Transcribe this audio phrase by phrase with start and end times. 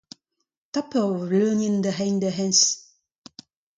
[0.73, 2.69] Tap un vleunienn da reiñ da hennezh.